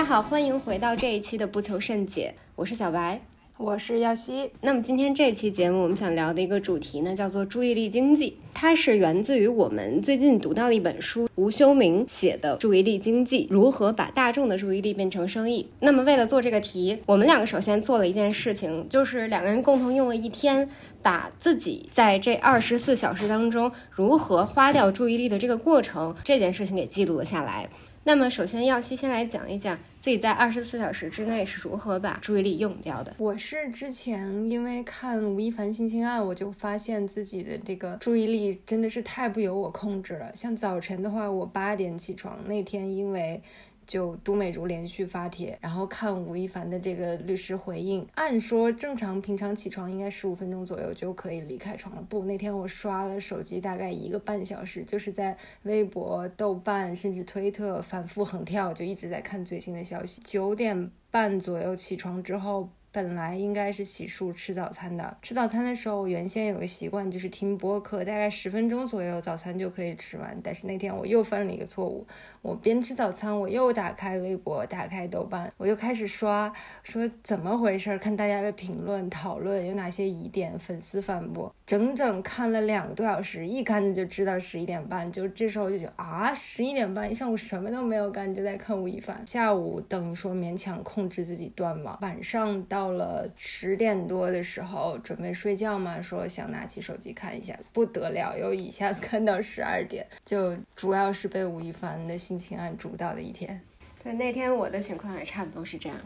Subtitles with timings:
[0.00, 3.20] 家好，欢迎回到这一期的不求甚解，我是小白。
[3.58, 4.50] 我是耀西。
[4.62, 8.38] 那么今天这期节目，我们想聊的一个主题呢，叫做注意力经济。
[8.54, 15.64] 它是源自于我们最近读到的一本书，吴修明写的《注意力经济：如何把大众的注意力变成生意》。
[15.80, 20.66] 那么为了做这个题，我们两个首先做了一件事情，就是两个人共同用了一天，
[21.02, 27.68] 把自己在这二十四小时当中如何花掉注意力的这个过程，这件事情给记录了下来。
[28.02, 29.78] 那么首先，耀西先来讲一讲。
[30.00, 33.14] 自己在二十四小时之内是如何把注意力用掉的？
[33.18, 40.34] 我是之前因为看吴亦凡性侵案，我就发现自己的这个注意力真的是太不由我控制了。
[40.34, 43.42] 像早晨的话，我八点起床，那天因为。
[43.90, 48.06] 就都美竹连续发帖，然后看吴亦凡的这个律师回应。
[48.14, 60.22] 按说正常平常起床应该十五分钟左右就可以离开床了，不，那天我刷了手机大概一个半小时，就是在微博、豆瓣甚至推特反复横跳，就一直在看最新的消息。
[60.22, 62.68] 九点半左右起床之后。
[62.92, 70.36] 本来应该是洗漱吃早餐的，吃早餐的时候，我原先有个习惯就是听播客，大概十分钟左右早餐就可以吃完。
[70.42, 72.04] 但是那天我又犯了一个错误，
[72.42, 77.96] 我边吃早餐，我又打开微博，打开豆瓣，我就开始刷，说怎么回事？
[77.98, 89.24] 看大家的评论讨论有哪些疑点，粉丝反驳，整整看了两个多小时，一看就知道十一点半，就这时候就觉得啊，十一点半一上午什么都没有干，就在看吴亦凡。
[89.28, 92.79] 下午等于说勉强控制自己断网，晚上到。
[92.80, 103.60] 到了十点多的时候，准备睡觉嘛，说想拿起手机看一下，不得了，又一下子看到十二点，就主要是被吴亦凡的性侵案主导的一天。
[104.02, 105.98] 对，那天我的情况也差不多是这样。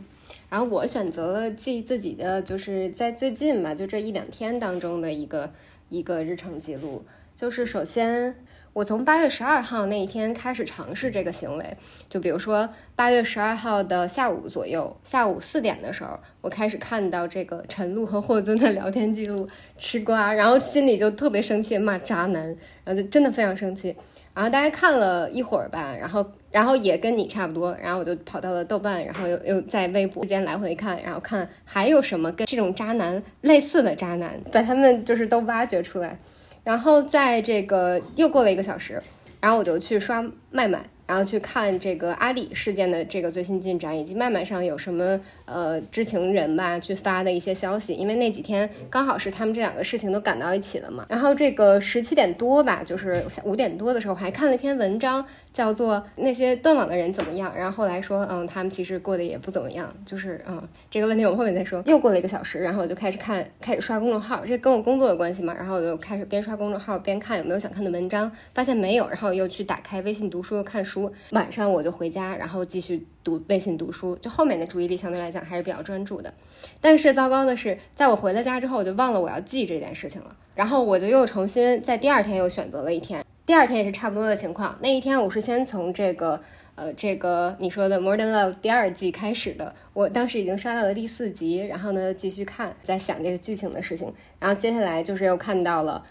[0.51, 5.53] 然后我选择了记自己的，就是在最近吧，就这一两天当中的一个
[5.91, 7.05] 一个日程记录，
[7.37, 8.35] 就是首先。
[8.75, 11.77] 我从八月十二号那一天开始尝试这个行为，
[12.09, 19.47] 就比如说八月十二号的下午左右，下午四点的时候，我开始看到这个陈露和霍尊的聊天记录，
[19.79, 22.45] 吃瓜，然后心里就特别生气，骂渣男，
[22.85, 23.95] 然后就真的非常生气。
[24.35, 36.19] 然后大家看了一会儿吧，然后然后也跟你差不多，然后我就跑到了豆瓣，然后又又在微博之间来回看，然后看还有什么跟这种渣男类似的渣男，把他们就是都挖掘出来。
[36.65, 39.03] 然后在这个又过了一个小时，
[39.41, 40.85] 然后我就去刷麦麦。
[41.07, 51.07] 然后去看这个阿里事件的这个最新进展，以及麦麦上有什么呃知情人吧去发的一些消息，因为那几天刚好是他们这两个事情都赶到一起了嘛。
[51.09, 57.53] 然后这个十七点多吧，就是五点多的时候，我还看了一篇文章，叫做那些断网的人怎么样。
[57.55, 61.83] 然后后来说，嗯，他们其实过得也不怎么样，就是嗯，这个问题我们后面再说。
[61.85, 65.55] 又过了一个小时，然后我就开始看，开始刷公众号，这跟我工作有关系嘛。
[65.55, 70.94] 然后我就开始边刷公众号边看有没有想看的文章，发现没有，然后又去打开微信读书看书。
[70.95, 76.33] 书晚上我就回家，然后继续读微信读书，就后面的注意力相对来讲还是比较专注的。
[76.81, 80.37] 但是糟糕的是，在我回了家之后，我就忘了我要记这件事情了。
[80.55, 84.79] 然后我就又重新在第二天又选择了一天，第二天也是差不多的情况。
[84.81, 86.41] 那一天我是先从这个
[86.77, 94.15] 呃这个你说的《More Than Love》第二季开始的，我当时已经刷到了第四集，然后呢继续看，在想这个剧情的事情。
[94.39, 96.05] 然后接下来就是又看到了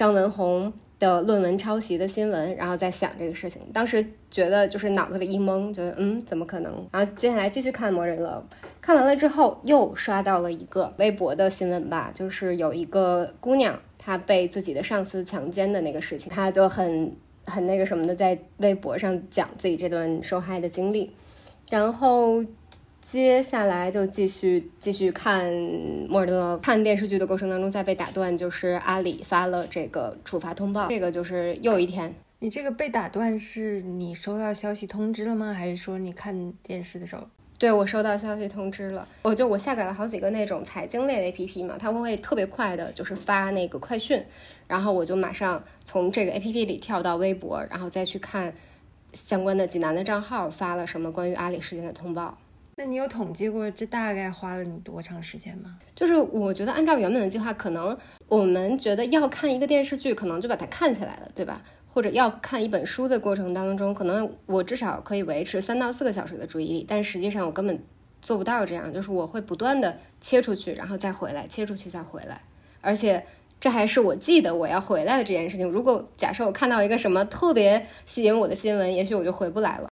[0.00, 0.72] 张文红。
[0.98, 6.86] 的论文抄袭的新闻，然后在想这个事情，当时觉得就是脑子里一懵，觉得嗯，怎么可能？
[6.92, 8.46] 然后接下来继续看《魔人了》，
[8.82, 21.10] 看完了之后又刷到了一个微博的新闻吧，就是有一个姑娘她被自己的上司强奸的那个事情，她就很很那个什么的在微博上讲自己这段受害的经历，
[21.70, 22.44] 然后。
[23.00, 25.50] 接下来就继续继续看
[26.06, 32.14] 《莫尔德》，看电视剧的过程当中，再被打断，就是阿里发了这个处罚通报，这个就是又一天。
[32.40, 35.52] 你这个被打断是你收到消息通知了吗？
[35.52, 37.22] 还是说你看电视的时候？
[37.58, 44.22] 对我收到消息通知了，我就我下载了好几个那种财经类的 APP 嘛，它会特别快的，就是发那个快讯，
[44.66, 48.52] 然后我就马上从这个 APP 里跳到微博，然后再去看
[49.14, 52.38] 相关的济南的账号发了什么关于阿里事件的通报。
[52.82, 55.76] 那你有统计过这大概花了你多长时间吗？
[55.94, 57.94] 就是我觉得按照原本的计划，可能
[58.26, 61.60] 我们觉得要看一个电视剧，可能就把它看起来了，对吧？
[61.92, 67.78] 或者要看一本书的过程当中，可能我至少可以维持三到四个小时的注意力，但实际上我根本
[68.22, 72.40] 做不到这样，就是我会不断的切出去，然后再回来，切出去再回来，
[72.80, 73.22] 而且
[73.60, 75.68] 这还是我记得我要回来的这件事情。
[75.68, 79.89] 如果假设我看到一个什么特别吸引我的新闻，也许我就回不来了。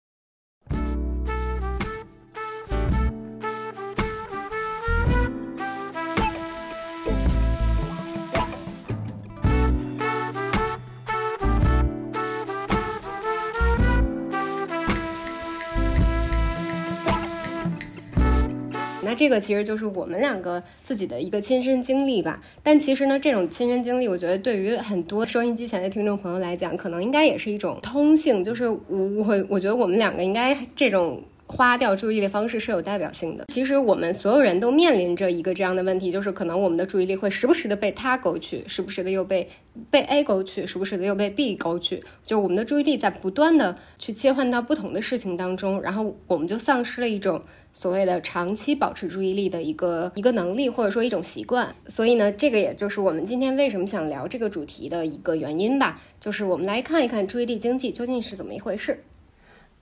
[19.09, 22.39] 那这个其实就是我们两个自己的一个亲身经历吧。
[22.63, 31.23] 但其实呢，这种亲身经历，我觉得对于很多收音机前的听众朋友来讲，可能应该也是一种通性，就是我我我觉得我们两个应该这种。
[31.49, 33.47] 花掉注意力的方式是有代表性的。
[33.49, 39.49] 其实我们所有人都面临着一个这样的问题，就是可能我们的注意力会时不时的被他勾去，时不时的又被
[39.91, 42.05] 被 A 勾去，时不时的又被 B 勾去。
[42.25, 47.41] 就我们的注意力在不断的去切换到不同的事情当中，然后我们就丧失了一种
[47.73, 51.75] 所谓的长期保持注意力的一个一个能力，或者说一种习惯。
[51.87, 55.99] 所以呢，这个也就是我们今天为什么想聊这个主题的一个原因吧。
[56.21, 59.03] 就是我们来看一看注意力经济究竟是怎么一回事。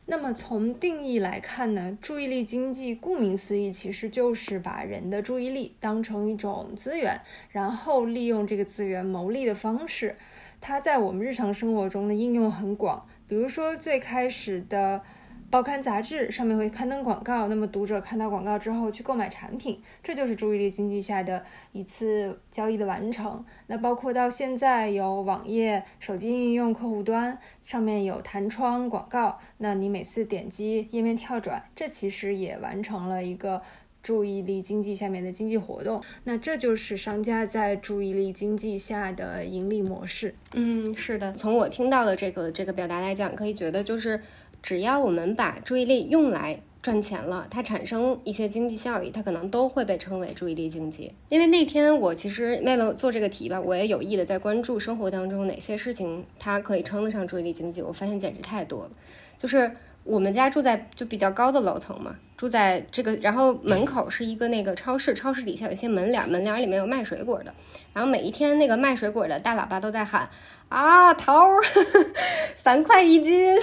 [0.06, 7.20] 那么从定义来看呢，注意力经济顾名思义，其实就是把人的注意力当成一种资源，
[7.50, 10.16] 然后利用这个资源牟利的方式。
[10.60, 15.02] 它在我们日常生活中的应用很广，比如说最开始的。
[15.48, 23.44] 报刊杂志上面会刊登广告，那么读者看到广告之后去购买产品，这就是注意力经济下的一次交易的完成。
[23.68, 33.62] 那包括到现在有网页、手机应用客户端上面有弹窗广告，那你每次点击页面跳转，这其实也完成了一个
[34.02, 36.02] 注意力经济下面的经济活动。
[36.24, 40.34] 那这就是商家在注意力经济下的盈利模式。
[40.54, 44.20] 嗯，是的，从我听到的这个这个表达来讲，可以觉得就是。
[44.66, 51.12] 只要我们把注意力用来赚钱了，它产生一些经济效益，它可能都会被称为注意力经济。
[51.28, 57.80] 因为那天我其实为了做这个题吧，我也有意的在关注生活当中哪些事情它可以称得上注意力经济。
[57.80, 58.90] 我发现简直太多了。
[59.38, 59.70] 就是
[60.02, 67.54] 我们家住在就比较高的楼层嘛，住在这个，然后门口是一个那个超市，超市底下有一些门脸，门脸里面有卖水果的，
[67.92, 70.28] 然后每一天那个卖水果的大喇叭都在喊
[70.68, 71.60] 啊桃儿
[72.54, 73.56] 三块一斤。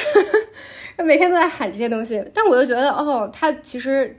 [1.04, 4.16] 每天都在喊这些东西，但我就觉得，哦，他其实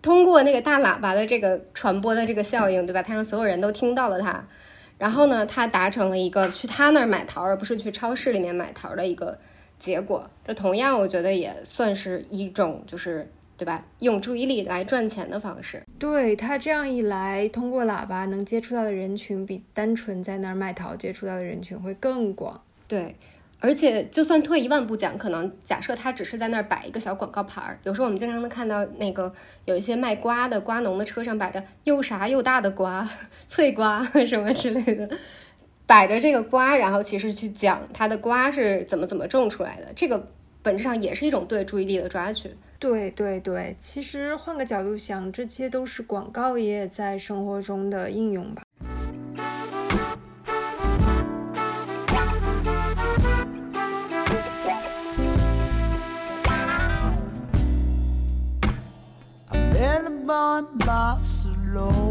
[0.00, 3.02] 通过那个大喇叭的这个传播的这个效应，对吧？
[3.02, 4.46] 他让所有人都听到了他，
[4.96, 9.36] 然后呢，他达成了一个去他那儿买桃儿，而不是去超市里面买桃儿的一个
[9.76, 10.30] 结果。
[10.46, 13.82] 这同样，我觉得也算是一种，就是对吧？
[14.00, 15.82] 用注意力来赚钱的方式。
[15.98, 22.60] 对他这样一来，通过喇叭能接触到的人群，比单纯在那儿卖桃接触到的人群会更广。
[22.88, 23.16] 对。
[23.60, 29.32] 而且，就算退一万步讲，可能假设他只是在那儿摆一个小广告牌儿，有时候我们经常能看到那个
[29.64, 33.08] 有一些卖瓜的瓜农的车上摆着又啥又大的瓜，
[33.48, 35.08] 脆瓜什么之类的，
[35.86, 40.28] 摆着这个瓜，然后其实去讲它的瓜是怎么怎么种出来的，这个
[40.64, 42.50] 本质上也是一种对注意力的抓取。
[42.78, 48.62] 对对对，其实换个角度想，这些都是广告业在生活中的应用吧。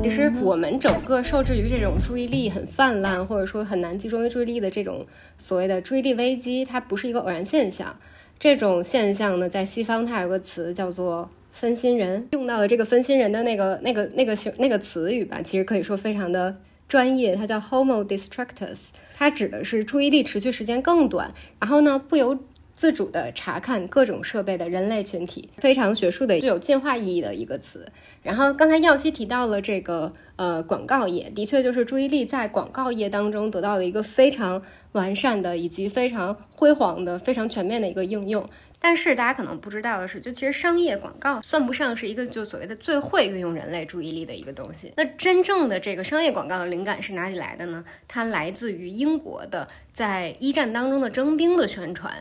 [0.04, 5.08] 其实我们整个受制于这种注意力很泛滥，或者说很难集中于注意力的这种
[5.40, 7.98] 所谓的注意力危机，它不是一个偶然现象。
[8.44, 16.54] 这种现象呢，在西方它有个词叫做分心人，用到了这个分心人的那个那个那个形那个词语吧，其实可以说非常的
[16.86, 22.38] 专业，它叫 Homo distractus，它指的是注意力持续时间更短，然后呢不由。
[22.76, 27.86] 自主的查看各种设备的人类群体，非常学术的、具有进化意义的一个词。
[28.22, 34.62] 然后刚才耀西提到了这个呃广告业，的确就是注意力在广告业当中得到了一个非常
[34.94, 38.48] 完善的以及非常辉煌的、非常全面的一个应用。
[38.80, 44.92] 但是大家可能不知道的是，就其实商业广告算不上是一个就所谓的最会运用人类注意力的一个东西。
[44.98, 47.86] 那真正的这个商业广告的灵感是哪里来的呢？
[48.10, 52.14] 它来自于英国的在一战当中的征兵的宣传。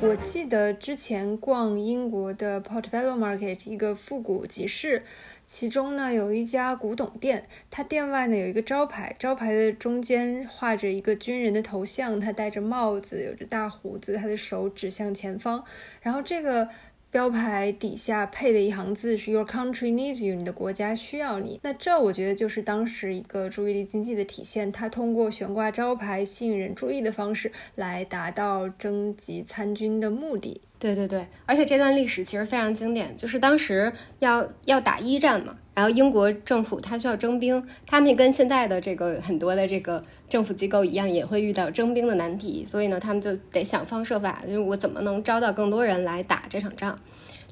[0.00, 5.02] 我记得之前逛英国的 Portobello Market 一个复古集市，
[5.44, 15.64] 其中呢有一家古董店，它店外呢有一个招牌，招牌的中间画着一个军人的头像，他戴着帽子，有着大胡子，他的手指向前方，
[16.00, 16.68] 然后这个。
[17.10, 21.58] 标牌底下配的一行字是 “Your country needs you”，你的国家需要你。
[21.62, 30.60] 那这我觉得就是当时一个注意力经济的体现，它通过悬挂招牌吸引人注意的方式来达到征集参军的目的。
[30.78, 35.56] 对对对，而且这段历史其实非常经典，就是当时要要打一战嘛。
[35.78, 46.98] 然后英国政府它需要征兵，他们跟现在的这个很多的这个政府机构一样，也会遇到征兵的难题，所以呢，他们就得想方设法，就是我怎么能招到更多人来打这场仗。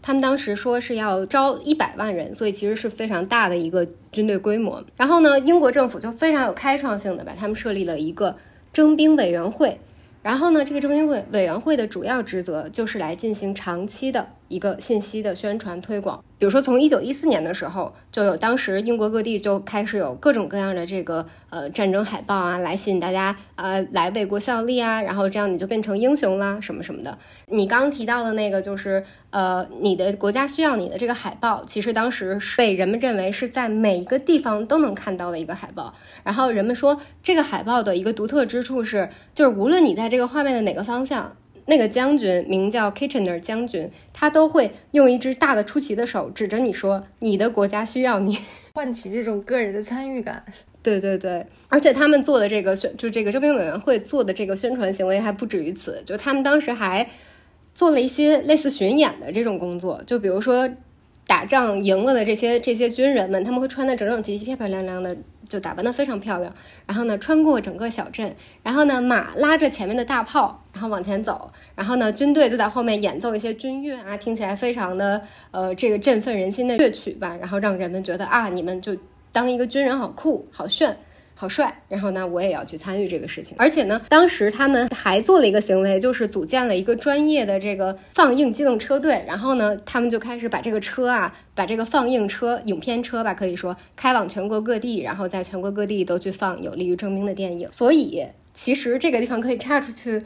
[0.03, 4.85] 他们当时说是要招一百万人，所以其实是非常大的一个军队规模。
[4.97, 8.37] 然后呢，英国政府就非常有开创性的把他们设立了一个
[8.73, 9.79] 征兵委员会。
[10.21, 14.27] 然后呢，这个征兵委委员会的主要职责就是来进行长期的。
[14.49, 27.19] 一个信息的宣传推广，比如说从一九一四年的时候，就有当时英国各地就开始有各种各样的这个呃战争海报啊，来吸引大家呃来为国效力啊，然后这样你就变成英雄啦，什么什么的。
[27.47, 35.93] 你刚刚提到的那个就是呃你的国家需要你的这个海报，其实当时是被人们认为是在每一个地方都能看到的一个海报。
[36.23, 41.37] 然后人们说这个海报的一个独特之处是，就是无论你在这个画面的哪个方向。
[41.67, 48.39] 那个将军名叫 Kitchener 将军，他都会用一只大的出奇的手指着你说：“你的国家需要你。”
[48.75, 50.45] 唤起这种个人的参与感。
[50.83, 57.09] 对对对，而且他们做的这个宣，就这个征兵委员会做的这个宣传行为还不止于此，就他们当时还
[57.75, 60.69] 做了一些类似巡演的这种工作，就比如说。
[61.27, 65.17] 打仗赢了的这些这些军人们，他们会穿的整整齐齐、漂漂亮亮的，
[65.49, 66.55] 就打扮的非常漂亮。
[66.87, 71.51] 然后呢，穿过整个小镇，然后呢，马拉着前面的大炮，然后往前走。
[71.75, 77.37] 然后呢，军队就在后面演奏一些军乐啊，听起来非常的呃，这个振奋人心的乐曲吧。
[77.41, 78.97] 然后让人们觉得啊，你们就
[79.33, 80.97] 当一个军人好酷、好炫。
[81.39, 83.55] 好帅，然后呢，我也要去参与这个事情。
[83.59, 89.23] 而且呢，当时他们还做了一个行为，就是组建了一个专业的这个放映机动车队。
[89.27, 97.69] 然后呢，他们就开始把这个车啊，把这个放映车、影片车吧，可以说开往全国各地，然后在全国各地都去放有利于征兵的电影。
[97.71, 100.23] 所以，其实这个地方可以插出去，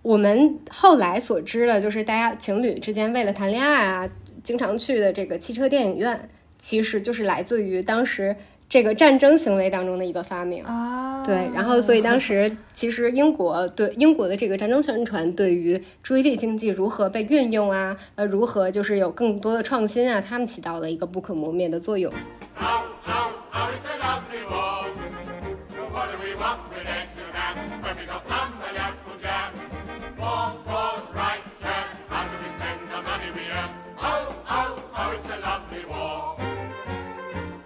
[0.00, 4.08] 我们后来所知的，就是大家情侣之间为了谈恋爱啊，
[4.42, 6.26] 经常去的这个汽车电影院，
[6.58, 8.34] 其实就是来自于当时。
[8.68, 10.62] 这个战争行为当中的一个发明。
[10.64, 22.12] 啊，对，然后所以当时其实英国对英国的这个战争宣传对于注意力经济如何被运用啊，呃，如何就是有更多的创新啊，他们起到了一个不可磨灭的作用。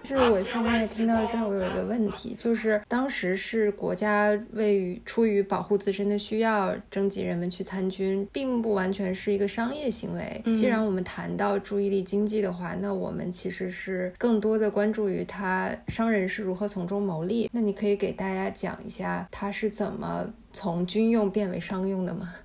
[0.03, 10.41] 是我现在听到这儿，我有一个问题，就是当时是国家为于出于保护自身的需要征集人们去参军，并不完全是一个商业行为。
[10.55, 17.49] 既然我们谈到注意力经济的话，那我们其实是更多的关注于他商人是如何从中牟利。
[17.53, 22.35] 那你可以给大家讲一下他是怎么从军用变为商用的吗？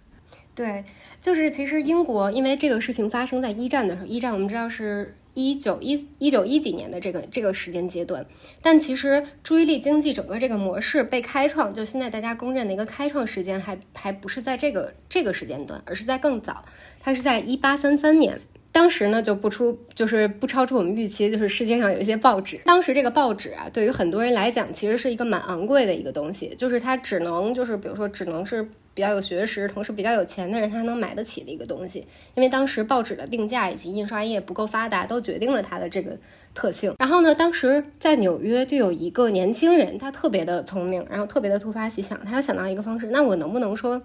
[0.55, 0.85] 对，
[1.21, 5.13] 就是其实英国因为这个事情发生在一战的时候，一战我们知道是。
[5.39, 8.27] 一九一一九一几年的这个这个时间阶段，
[8.61, 16.65] 但其实注意力经济整个这个模式被开创，就现在大家公认的一个开创时间，还还不是在这个这个时间段，而是在更早，
[16.99, 18.41] 它是在一八三三年。
[18.73, 28.69] 当时呢就不出，就是不超出我们预期，就是世界上有一些报纸，当时这个报纸啊，对于很多人来讲，其实是一个蛮昂贵的一个东西，就是它只能就是比如说只能是。
[28.99, 32.01] 比较有学识，同时比较有钱的人，他能买得起的一个东西。
[32.35, 36.19] 因为当时报纸的定价以及印刷业不够发达，都决定了它的这个
[36.53, 36.93] 特性。
[36.99, 44.03] 然后呢，当时在纽约就有一个年轻人，他特别的聪明，然后特别的突发奇想，他要想到一个方式，那我能不能说，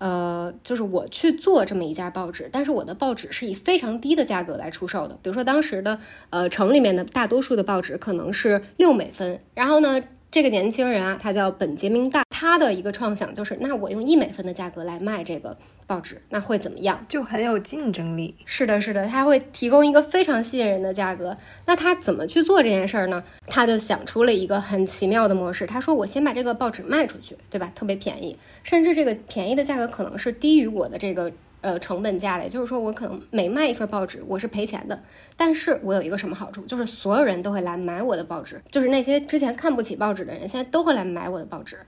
[0.00, 5.16] 呃，就是我去做这么一家报纸，但是我的报纸是以非常低的价格来出售的。
[5.22, 10.02] 比如说当时的呃城里面的大多数的报纸可能是六美分，然后呢。
[10.32, 15.56] 这个年轻人啊，他叫本杰明大，他的一个创想就是，那我用一美分的价格来卖这个
[15.86, 17.06] 报纸，那会怎么样？
[17.08, 18.34] 就很有竞争力。
[18.44, 21.36] 是的，是的，他会提供一个非常吸引人的价格。
[21.66, 23.22] 那他怎么去做这件事儿呢？
[23.46, 25.64] 他就想出了一个很奇妙的模式。
[25.64, 27.70] 他说，我先把这个报纸卖出去，对吧？
[27.76, 31.30] 特别便宜，甚至这个便宜的价格可能是低于我的这个。
[31.60, 35.00] 呃，成本价的，也，就是说我可能每卖一份报纸，我是赔钱的，
[35.36, 41.78] 但是我有一个什么好处，就是所有人都会来买我的报纸，就是那些之前看不起报纸的人，现在都会来买我的报纸，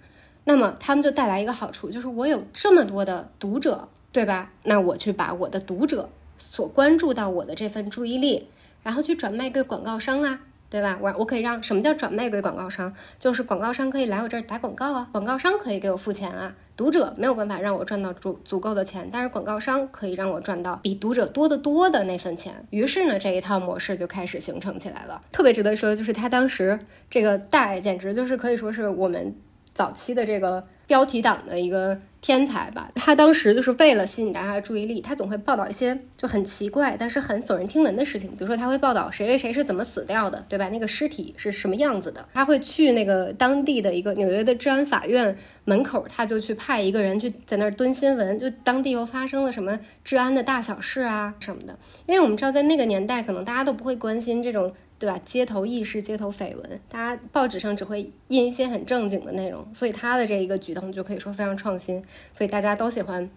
[0.44, 4.52] 那么他们就带来一个好处，就是我有这么多的读者，对吧？
[4.64, 6.08] 那我去把我的读者
[6.38, 8.48] 所关注到我的这份注意力，
[8.82, 10.40] 然后去转卖给广告商啊。
[10.70, 10.98] 对吧？
[11.00, 12.92] 我我可以让什么叫转卖给广告商？
[13.20, 16.52] 就是广告商可以来我这儿打广告啊，广告商可以给我付钱啊。
[16.76, 22.66] 读者没有办法让我赚到足足够的钱，但是广告商可以让我赚到比读者多得多的那份钱。
[22.70, 25.22] 于是呢，这一套模式就开始形成起来了。
[25.30, 26.76] 特别值得说的就是他当时
[27.08, 29.32] 这个大，简直就是可以说是我们
[29.75, 32.90] 早期的这个标题党的一个天才吧。
[32.95, 38.31] 他当时就是为了吸引大家的注意力，他总会报道一些就很奇怪，但是很耸人听闻的事情。
[38.31, 40.69] 比如说，他会报道谁谁谁是怎么死掉的，对吧？
[40.69, 42.26] 那个尸体是什么样子的？
[42.33, 51.76] 他会去那个当地的一个纽约的治安法院门口，他就去派一个人去在那儿蹲新闻，就当地又发生了什么治安的大小事啊什么的。
[52.07, 54.73] 因为我们知道，在那个年代，可能大家都不会关心这种。
[55.04, 55.20] 对吧？
[55.23, 63.28] 街头轶事、街头绯闻，大家报纸上只会印一些很正经的内容，所以他的这一个举动就可以说非常创新，所以大家都喜欢，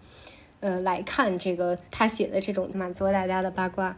[0.60, 3.94] 呃，来看这个他写的这种满足大家的八卦。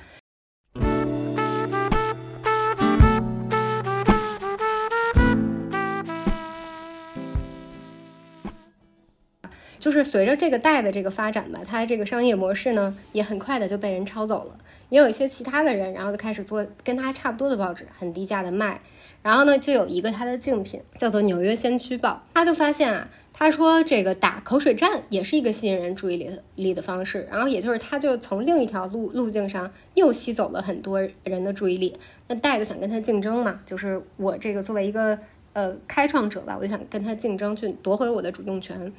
[9.80, 14.56] 就是随着这个代的这个发展吧，它这个商业模式呢，也很快的就被人抄走了。
[14.90, 18.80] 也有一些其他的人，然后就开始做跟他差不多的报纸，很低价的卖。
[19.22, 27.26] 然后呢，就有一个他的竞品，叫做《纽约先驱报》，他就发现啊，他说这个打口水战也是一个吸引人注意力力的方式。
[27.30, 31.96] 然后也就是他就从另一条路路径上又吸走了很多人的注意力。
[32.28, 35.18] 那戴就想跟他竞争嘛，就是我这个作为一个
[35.52, 38.92] 呃开创者吧，我就想跟他竞争，去夺回我的主动权。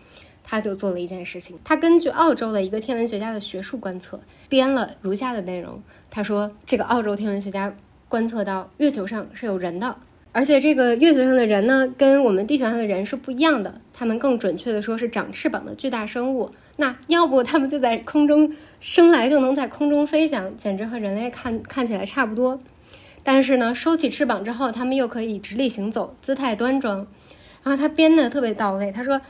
[0.44, 4.20] 他就做了一件事情，他根据澳洲的一个天文学家的学术观测，
[4.50, 5.82] 编了如下的内容。
[6.10, 7.74] 他说，这个澳洲天文学家
[8.10, 9.96] 观测到月球上是有人的，
[10.32, 13.80] 而且这个月球上的人呢，跟我们地球上的人是不一样的。
[13.94, 16.50] 他们更准确的说是长翅膀的巨大生物。
[16.78, 22.60] 那要不他们就在空中生来就能在空中飞翔，简直和人类看 看起来差不多。
[23.24, 27.08] 但是呢，收起翅膀之后，他们又可以直立行走，姿态端庄。
[27.64, 28.92] 然后他编的特别到位。
[28.92, 29.22] 他说。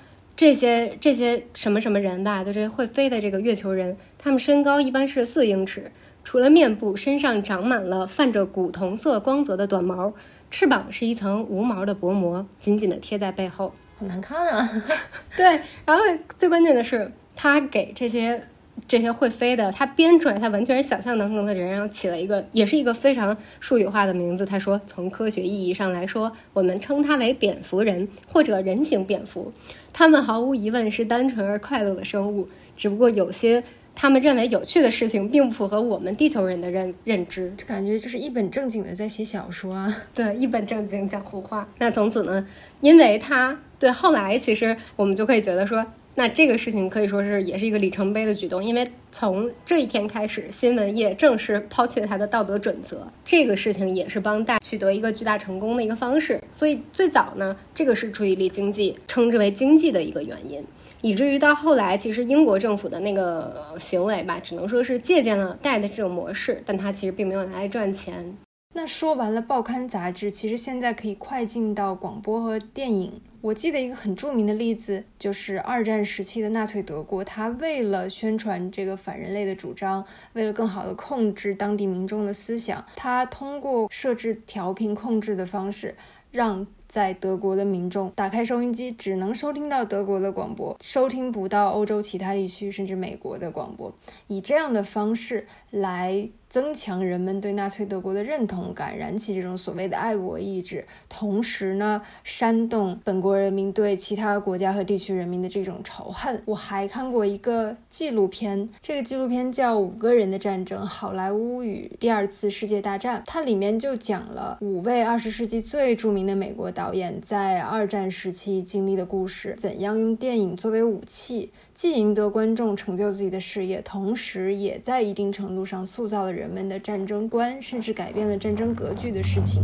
[0.42, 5.92] 这些这些什么什么人吧，就这会飞的这个月球人，他们身高一般是四英尺，
[6.24, 10.12] 除了面部，身上长满了泛着古铜色光泽的短毛，
[10.50, 14.68] 翅膀是一层无毛的薄膜，紧紧地贴在背后，好难看啊。
[15.38, 16.04] 对，然后
[16.40, 18.44] 最关键的是，他给这些。
[18.88, 24.46] 这些会飞的，他编出来，他完全是想象当中的人，然后起了一个，也是一个非常术语化的名字。
[24.46, 29.52] 他说，从科学意义上来说，我们称它为蝙蝠人或者人形蝙蝠。
[29.94, 33.64] 他们毫无疑问是单纯而快乐的生物，只不过有些
[33.96, 37.54] 他们认为有趣的事情，并不符合我们地球人的认认知。
[37.66, 41.68] 感觉就是一本正经的在写小说啊，对，一本正经讲胡话。
[41.80, 42.46] 那从此呢，
[42.82, 45.86] 因为他对后来，其实我们就可以觉得说。
[46.16, 53.08] 那这个事情可以说是也是一个里程碑的举动，因为从这一天开始，新闻业正式抛弃了它的道德准则。
[53.24, 56.42] 这个事情也是帮大取得一个巨大成功的一个方式。
[56.52, 60.62] 所以最早呢，这个是注意力经济，称之为经济的一个原因，
[61.02, 68.38] 以至于到后来，其实英国政府的那个行为吧，只能说是借鉴了戴的这种模式，但它其实并没有拿来赚钱。
[68.74, 73.14] 那说完了报刊杂志，其实现在可以快进到广播和电影。
[73.42, 85.96] 我记得一个很著名的例子，就是二战时期的纳粹德国，他为了宣传这个反人类的主张，为了更好的控制当地民众的思想，他通过设置调频控制的方式，
[86.30, 93.94] 让在德国的民众打开收音机，只能收听到德国的广播，收听不到欧洲其他地区甚至美国的广播，
[94.28, 96.30] 以这样的方式来。
[96.52, 106.42] 增强人们对纳粹德国的认同感，燃起这种所谓的爱国意志，同时呢，煽动本国人民对其他国家和地区人民的这种仇恨。
[106.44, 121.52] 我还看过一个纪录片，这个纪录片叫《五个人的战争：好莱坞与第二次世界大战》，它里面就讲了五位二十世纪最著名的美国导演在二战时期经历的故事，怎样用电影作为武器。
[121.76, 129.62] 既赢得观众，成就自己的事业，同时也在一定程度上塑造了人们的战争观，甚至改变了战争格局的事情。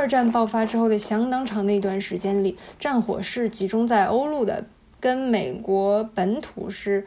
[0.00, 4.64] 二战爆发之后的相当长的一段时间里，战火是集中在欧陆的，
[4.98, 7.06] 跟美国本土是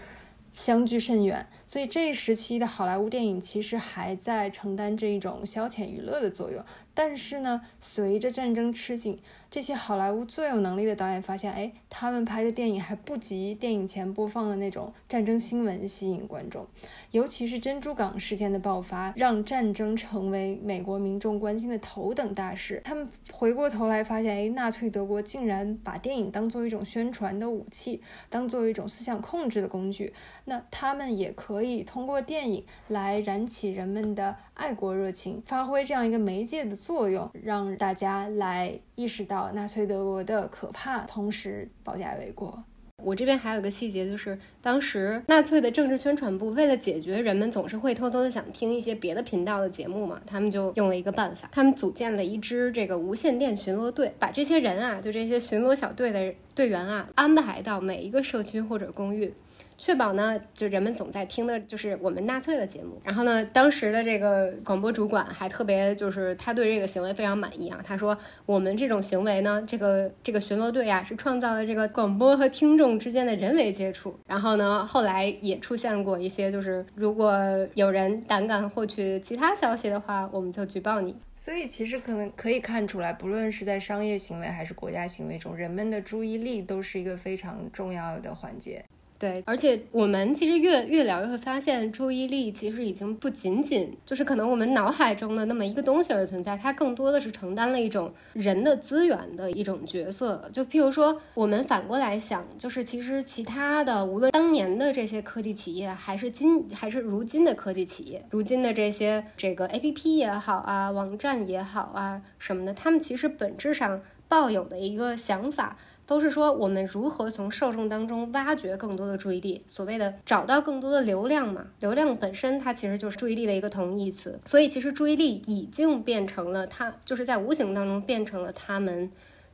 [0.52, 1.48] 相距甚远。
[1.66, 6.64] 所以这一时期的好莱坞电影其实还在承担着一种消遣娱乐的作用。
[6.94, 9.18] 但是呢，随着战争吃紧，
[9.54, 16.66] 这些好莱坞最有能力的导演发现，哎，他们拍的电影还不及电影前播放的那种战争新闻吸引观众。
[17.12, 22.82] 尤其是珍珠港事件的爆发，让战争成为美国民众关心的头等大事。
[22.84, 30.12] 他们回过头来发现，哎，纳粹德国竟然把电影当做一种宣传的武器，当做一种思想控制的工具。
[30.46, 42.64] 那他们也可以通过电影来燃起人们的爱国热情，发挥这样一个媒介的作用，让大家来意识到纳粹德国的可怕，同时保家卫国。
[43.04, 59.34] 我这边还有一个细节，就是当时纳粹的政治宣传部为了解决人们总是会偷偷的想听一些别的频道的节目嘛，他们就用了一个办法，他们组建了一支这个无线电巡逻队，把这些人啊，就这些巡逻小队的队员啊，安排到每一个社区或者公寓。
[59.78, 63.02] 确保呢，就人们总在听的就是我们纳粹的节目。
[63.04, 67.80] 然后呢，当时的这个广播主管还特别，就是他对这个行为非常满意啊。
[67.84, 74.18] 他说，我们这种行为呢，这个这个巡逻队啊，是创造了这个广播和听众之间的人为接触。
[74.28, 77.34] 然后呢，后来也出现过一些，就是如果
[77.76, 81.16] 有人胆敢获取其他消息的话，我们就举报你。
[81.36, 88.86] 所以其实可能可以看出来，不论是在商业行为还是国家行为中，人们的注意力都是一个非常重要的环节。
[89.24, 100.50] 对，而且我们其实越越聊越会发现，注意力其实已经不仅仅就是可能我们脑海中的那么一个东西而存在，它更多的是承担了一种人的资源的一种角色。
[100.52, 115.78] 就譬如说，我们反过来想，就是其实其他的，无论当年的这些科技企业，还是今还是如今的科技企业，如今的这些这个 A P P 也好啊，网站也好啊什么的，他们其实本质上抱有的一个想法。
[116.14, 121.66] 都是说我们如何从受众当中挖掘更多的注意力，所谓的找到更多的流量嘛？
[121.80, 129.10] 流量本身它其实就是注意力的一个同义词，所以其实注意力已经变成了它就是在无形当中变成了他们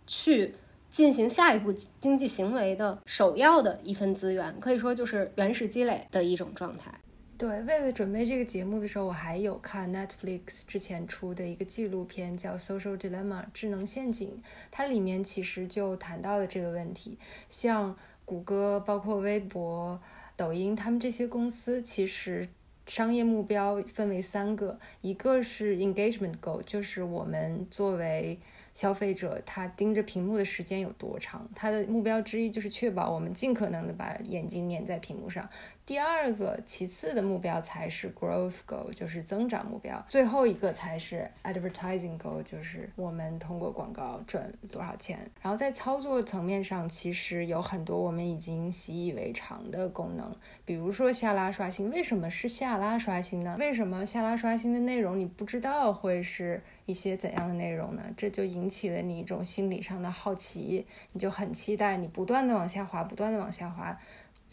[0.05, 0.53] 去
[0.91, 6.93] 进行下一步经济行为的首要的一份资源，可以说就是原始积累的一种状态。
[7.39, 14.43] 对，为了准备这个节目的时候，我还有看 Netflix 之前出的一个纪录片，叫《Social Dilemma》智能陷阱。
[14.69, 17.17] 它里面其实就谈到了这个问题。
[17.47, 20.02] 像谷歌、包括微博、
[20.36, 22.49] 抖音，他们这些公司其实
[22.86, 28.38] 商业目标分为三个，一个是 Engagement Goal，就是我们作为
[28.73, 31.47] 消费者，他盯着屏幕的时间有多长。
[31.56, 35.49] 他的目标之一就是确保我们尽可能的把眼睛粘在屏幕上。
[35.89, 40.06] 第二个，其次的目标才是 growth goal，就是增长目标。
[40.08, 45.17] 最后一个才是 advertising goal，就是我们通过广告赚多少钱。
[45.41, 50.32] 然后在操作层面上，其实有很多我们已经习以为常的功能，
[50.63, 51.89] 比如说下拉刷新。
[51.89, 53.58] 为什么是下拉刷新呢？
[53.60, 58.04] 为什么下拉刷新的内容你不知道会是一些怎样的内容呢？
[58.15, 63.99] 这就引起了你一种心理上的好奇，你就很期待，你不断的往下滑，不断的往下滑。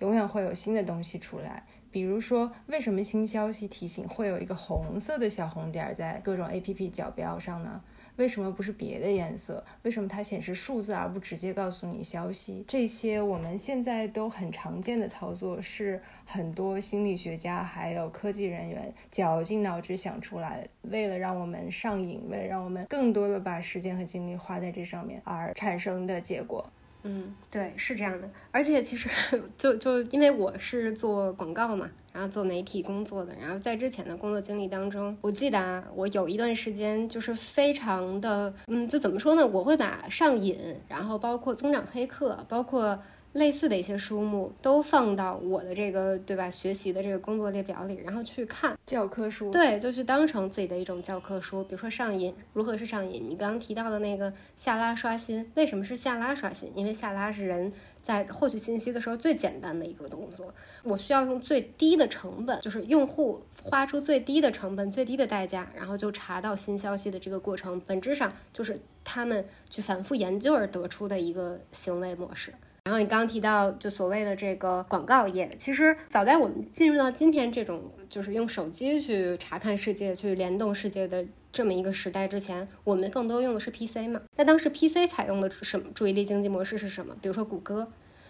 [0.01, 7.81] 永远会有新的东西出来，比如说，为什么新消息提醒会有一个红色的小红点在各种 APP 角标上呢？
[8.17, 9.63] 为什么不是别的颜色？
[9.83, 12.65] 为什么它显示数字而不直接告诉你消息？
[12.67, 26.67] 这些我们现在都很常见的操作，是很多心理学家还有科技人员绞尽脑汁想出来，为了让我们上瘾，为了让我们更多的把时间和精力花在这上面而产生的结果。
[27.07, 28.29] 嗯，对，是这样的。
[28.51, 29.09] 而且其实
[29.57, 39.47] 就就因为我是做广告嘛，然后做媒体工作的，然后在之前的工作经历当中，我记得啊，我有一段时间就是非常的，嗯，就怎么说呢？
[39.47, 42.99] 我会把上瘾，然后包括增长黑客，包括。
[43.37, 51.63] 类似的一些书目都放到我的这个对吧学习的这个工作列表里，然后去看教科书，对，就去当成自己的一种教科书。
[51.65, 53.29] 比如说上瘾，如何是上瘾？
[53.29, 56.73] 你刚刚提到的那个下拉刷新，为什么是下拉刷新？
[56.75, 57.71] 因为下拉是人
[58.03, 60.55] 在获取信息的时候最简单的一个动作。
[60.83, 72.55] 我需要用最低的成本，就是用户花出最低的成本、最低的代价，然后就查到新消息的这个过程，本质上就是他们去反复研究而得出的一个行为模式。
[72.87, 84.21] 然后你刚刚提到，就所谓的这个广告业，其实早在我们进入到今天这种就是用手机去查看世界、去联动世界的这么一个时代之前，我们更多用的是 PC 嘛？
[84.37, 87.13] 那当时 PC 采用的什么注意力经济模式是什么？
[87.21, 87.89] 比如说谷歌，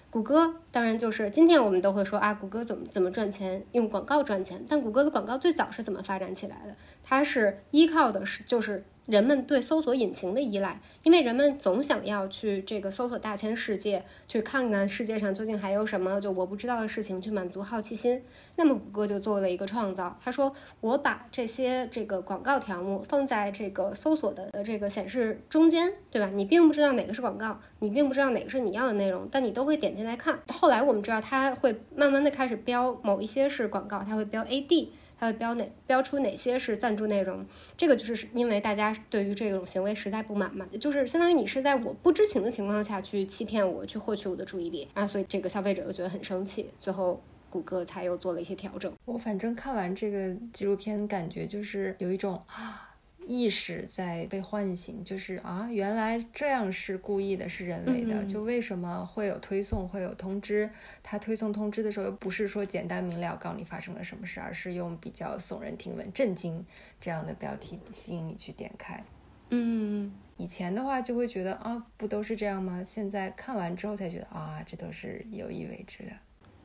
[0.08, 4.64] 谷歌当然就是今天我们都会说啊，谷歌怎么怎么赚钱，用广告赚钱。
[4.66, 6.74] 但谷歌的广告最早是怎么发展起来的？
[7.04, 8.82] 它是依靠的是就是。
[9.06, 18.20] 人们对搜索引擎的依赖，因为人们总想要去这个搜索大千世界，去看看世界上究竟还有什么就我不知道的事情，去满足好奇心。
[18.56, 26.28] 那么谷歌就做了一个创造，他说我把这些这个广告条目放在这个搜索的这个显示中间，对吧？
[26.34, 30.40] 你并不知道哪个是广告，你并不知道哪个是你要的内容，但你都会点进来看。
[30.48, 34.88] 后来我们知道，它会慢慢的开始标某一些是广告，它会标 AD。
[35.18, 37.44] 它会标哪标出哪些是赞助内容？
[37.76, 48.92] 这个就是因为大家对于这种行为实在不满嘛，就是相当于你是在我不知情的情况下去欺骗我，去获取我的注意力啊，所以这个消费者又觉得很生气，最后谷歌才又做了一些调整。
[49.04, 52.82] 我反正看完这个纪录片，感觉就是有一种啊。
[53.26, 58.24] 意识在被唤醒，就是啊，原来这样是故意的，是人为的。
[58.24, 60.70] 就为什么会有推送，会有通知？
[61.02, 66.64] 他推送通知的时候，又不是说简单明了告诉你发生了什么事，而是用比较耸人听闻、震惊
[67.00, 69.02] 这样的标题吸引你去点开。
[69.50, 72.84] 嗯，以前的话就会觉得啊，不都是这样吗？
[72.84, 76.10] 现在看完之后才觉得啊，这都是有意为之的。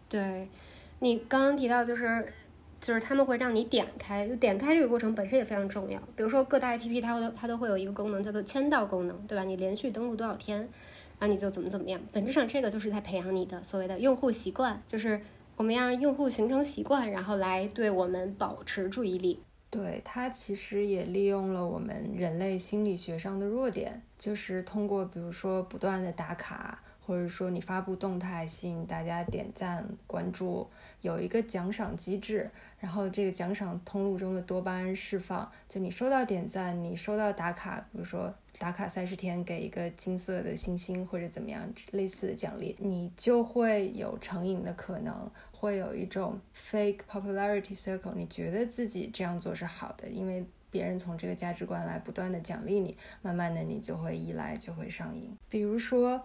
[0.08, 0.48] 对，
[1.00, 2.32] 你刚刚提到就是。
[2.82, 6.02] 就是他们会让你点开，就点开这个过程本身也非常重要。
[6.16, 9.44] 比如说各大 APP 它会它都会有一个功能叫做签到功能，对吧？
[9.44, 10.58] 你连续登录多少天，
[11.20, 12.02] 然后你就怎么怎么样。
[12.12, 15.22] 本质上这个就是在培养你的所谓的用户习惯，就是
[15.56, 19.40] 我们要让用户形成习惯，然后来对我们保持注意力。
[19.70, 26.82] 对它其实也利用了我们人类心理学上的弱点，就是通过比如说不断的打卡。
[27.04, 30.70] 或者说你发布动态吸引大家点赞关注，
[31.02, 32.50] 有一个奖赏机制，
[32.82, 56.22] 然后这个奖赏通路中的多巴胺释放，就你收到点赞，你收到打卡，比如说打卡三十天给一个金色的星星或者怎么样类似的奖励，你就会有成瘾的可能，会有一种 fake popularity circle，你觉得自己这样做是好的，因为别人从这个价值观来不断的奖励你，慢慢的你就会依赖，就会上瘾，比如说。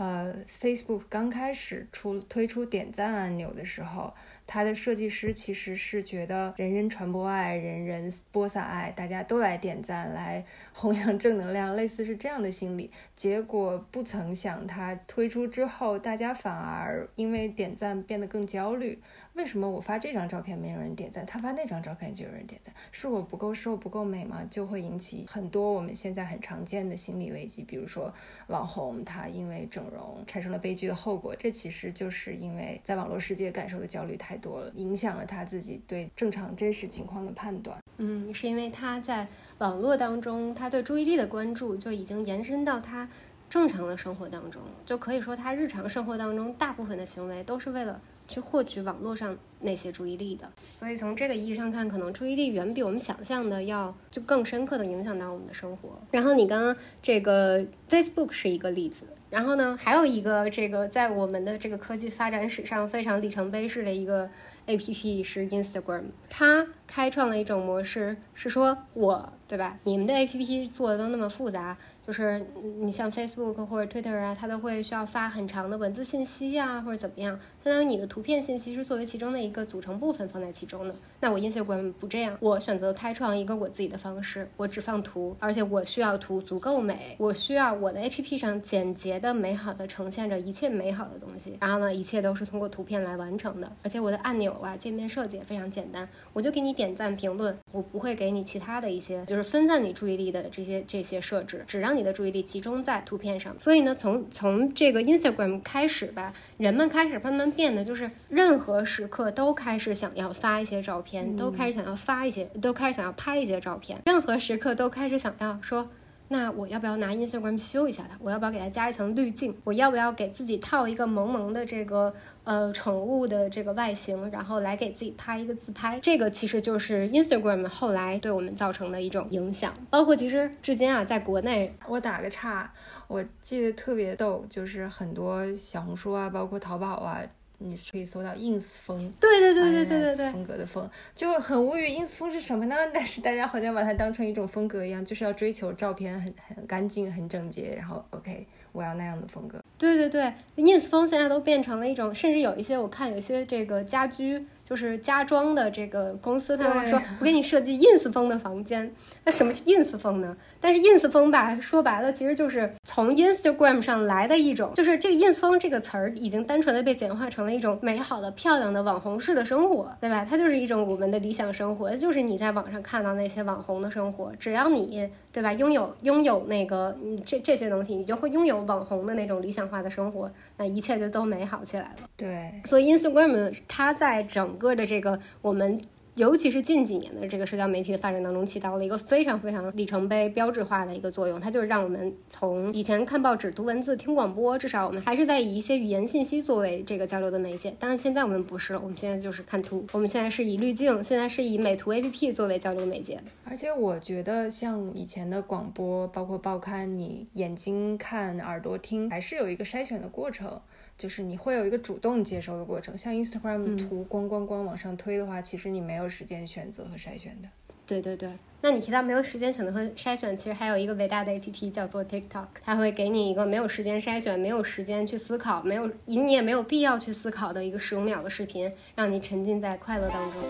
[0.00, 4.14] 呃，Facebook 刚开始出推出点赞按钮的时候。
[4.50, 10.42] 它的设计师其实是觉得人人传播爱，人人播撒爱，大家都来点赞，来
[10.78, 12.90] 弘扬正能量，类似是这样的心理。
[13.14, 18.98] 结果不曾想，它推出之后，大家反而因为点赞变得更焦虑。
[19.34, 22.74] 为什么我发这张照片没有人点赞，他发那张照片就有人点赞？
[22.90, 24.44] 是我不够瘦不够美吗？
[24.50, 28.12] 就会引起很多我们现在很常见的心理危机，比如说
[28.48, 34.38] 网红他因为整容产生了悲剧的后果，这其实就是因为在网络世界感受的焦虑太。
[34.38, 37.76] 多了，影响了他自己对正常真实情况的判断。
[37.96, 39.26] 嗯，是因为他在
[39.58, 43.08] 网络当中，他对注意力的关注就已经延伸到他
[43.48, 50.50] 正常的生活当中，就可以说他日常生活当中大部分的行为都是为了去获取网络上那些注意力的。
[50.66, 55.98] 所以从这个意义上看，可能注意力远比我们想象的要就更深刻的影响到我们的生活。
[56.10, 59.04] 然后你刚刚这个 Facebook 是一个例子。
[59.30, 64.30] 然后呢，还有一个这个在我们的这个科技发展史上非常里程碑式的一个
[64.64, 69.78] A P P 是 Instagram，它开创了一种模式，是说我对吧？
[69.84, 71.76] 你们的 A P P 做的都那么复杂。
[72.08, 72.42] 就是
[72.80, 80.94] 你像 Facebook 或者 Twitter 啊，它都会需要发很长的文字信息呀，或者怎么样，相当于你的图片信息是作为其中的一个组成部分放在其中的。
[81.20, 91.58] 那我 Instagram 不这样，我选择开创一个我自己的方式，我只放图，而且我需要图足够美，我需要我的 APP 上简洁的、美好的呈现着一切美好的东西。
[91.60, 115.90] 然后呢，一切都是通过图片来完成的，而且我的按钮啊、界面设计也非常简单，我就给你点赞、评论，我不会给你其他的一些就是分散你注意力的这些这些设置，只让你的注意力集中在图片上，所以呢，从从这个 Instagram 开始吧，人们开始慢慢变得，就是任何时刻都开始想要发一些照片，都开始想要发一些，都开始想要拍一些照片，任何时刻都开始想要说。
[116.30, 118.16] 那我要不要拿 Instagram 修一下它？
[118.20, 119.54] 我要不要给它加一层滤镜？
[119.64, 122.14] 我要不要给自己套一个萌萌的这个
[122.44, 125.98] 呃宠物的这个外形，然后来给自己拍一个自拍？
[126.00, 129.72] 这个其实就是 Instagram 后来对我们造成的一种影响。
[129.88, 132.70] 包括其实至今啊，在国内，我打个岔，
[133.06, 137.22] 我记得特别逗，就是很多小红书啊，包括淘宝啊。
[137.58, 141.88] 你可以搜到 ins 风，对对对对对对对，风格的风就很无语。
[141.88, 142.76] ins 风是什么呢？
[142.94, 149.62] 但是大家好像把它当成一种风格一样，就是要追求照片很很干净、很整洁，然后 OK，我要那样的风格。
[149.76, 154.46] 对对对，ins 风现在都变成了一种，甚至有一些我看有些这个家居。
[154.68, 158.92] 就是家装的这个公司，他会说：“我给你设计 ins 风的房间。”
[159.24, 160.36] 那什么是 ins 风呢？
[160.60, 170.26] 但是 ins 风吧，说白了，其实就是从 Instagram 上来的一种，就是这个 ins 风这个词儿已经单纯的被简化成了一种美好的、漂亮的网红式的生活，对吧？
[170.28, 182.10] 它就是一种我们的理想生活，就是你在网上看到那些网红的生活，只要你对吧，拥有拥有那个嗯这这些东西，你就会拥有网红的那种理想化的生活，那一切就都美好起来了。
[182.16, 185.80] 对，所以 Instagram 它在整个的这个我们，
[186.18, 191.40] 尤其是近几年的这个社交媒体的发展当中，起到了一个非常非常里程碑、标志化的一个作用。
[191.40, 197.72] 它就是让我们从以前看报纸、读文字、听广播，至少我们还是在以一些语言信息作为这个交流的媒介。
[197.78, 199.86] 当然，现在我们不是了，我们现在就是看图。
[199.94, 203.20] 我们现在是以滤镜，现在是以美图 APP 作为交流媒介。
[203.44, 210.60] 而且我觉得，像以前的广播，包括报刊，你眼睛看、耳朵听，还是有一个筛选的过程。
[210.98, 217.48] 就是你会有一个主动接收的过程，像 Instagram 图咣咣咣往上推的话，其实你没有时间选择和筛选的。
[217.86, 218.32] 对对对。
[218.60, 230.42] 那你提到没有时间选择和筛选，其实还有一个伟大的 A P P 叫做 TikTok，它会给你一个没有时间筛选、没有时间去思考、没有你也没有必要去思考的一个十五秒的视频，让你沉浸在快乐当中。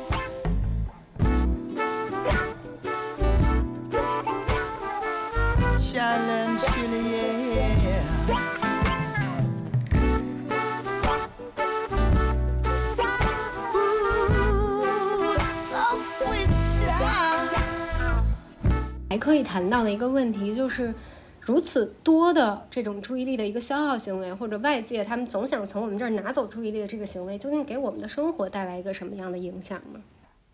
[19.09, 20.95] 还可以谈到的一个问题就是，
[21.41, 30.01] 如此多的这种注意力的一个消耗行为，或者外界他们总想从我们这儿拿走注意力的这个行为，究竟给我们的生活带来一个什么样的影响呢？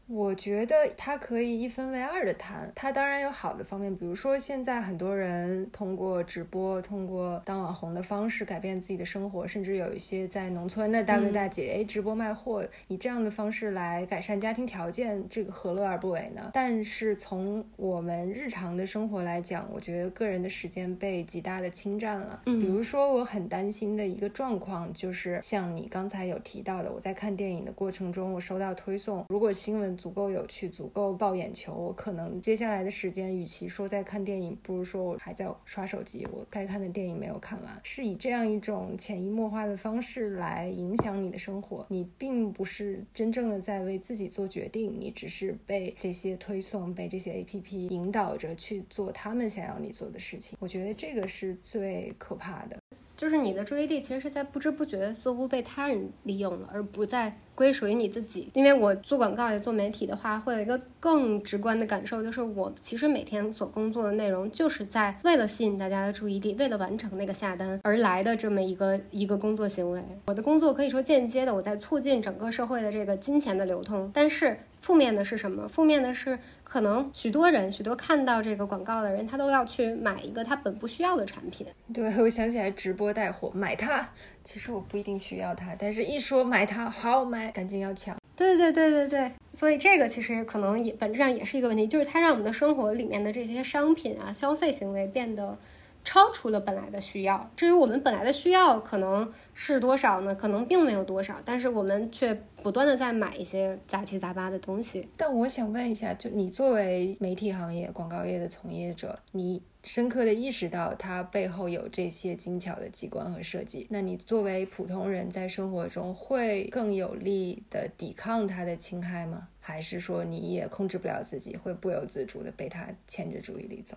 [0.06, 16.50] 我觉得它可以一分为二的谈，它当然有好的方面，比如说现在很多人通过直播、通过当网红的方式改变自己的生活，甚至有一些在农村的大哥大姐，哎，直播卖货，以这样的方式来改善家庭条件，这个何乐而不为呢？
[16.52, 22.42] 但是从我们日常的生活来讲，我觉得个人的时间被极大的侵占了。
[22.44, 29.93] 嗯，比如说我很担心的一个状况，就是像你刚才有提到的，我在看电影的过程中，我收到推送，如果新闻。
[29.96, 36.26] 足够有趣，足够爆眼球，我可能接下来的时间，与其说在看电影，不如说我还在刷手机。
[36.32, 41.86] 我该看的电影没有看完，是以这样一种潜移默化的方式来影响你的生活。
[41.88, 50.56] 你并不是真正的在为自己做决定，你只是被这些推送、被这些 APP 引导着去做他们想要你做的事情。
[50.60, 52.78] 我觉得这个是最可怕的。
[53.16, 58.50] 就是你的注意力其实是在不知不觉似乎被他人利用了，而不再归属于你自己。
[58.54, 70.02] 因为我做广告也做媒体的话，会有一个更直观的感受，就是我其实每天所工作的内容，就是在为了吸引大家的注意力，为了完成那个下单而来的这么一个一个工作行为。
[70.26, 75.68] 我的工作可以说间接的我在促进整个社会的这个金钱的流通，但是负面的是什么？
[75.68, 76.38] 负面的是。
[76.74, 81.64] 可能许多人，许多看到这个广告的人，他都要去买一个他本不需要的产品。
[81.92, 84.04] 对我想起来直播带货，买它，
[84.42, 88.16] 其实我不一定需要它，但是一说买它，好买，赶紧要抢。
[88.34, 95.56] 对对对对对，所以这个其实可能也本质上也是一个问题，就是它让我们的生活里面的这些商品啊，消费行为变得。
[96.04, 97.50] 超出了本来的需要。
[97.56, 100.34] 至于我们本来的需要可能是多少呢？
[100.34, 105.08] 可能并没有多少，但是我们却不断的在买一些杂七杂八的东西。
[105.16, 113.86] 但我想问一下，就你作为媒体行业、广告业的从业者，你深刻的意识到它背后有这些精巧的机关和设计。
[113.90, 119.48] 那你作为普通人在生活中会更有力的抵抗它的侵害吗？
[119.60, 123.96] 还是说你也控制不了自己，会不由自主的被它牵着注意力走？